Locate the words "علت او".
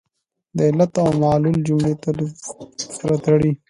0.69-1.09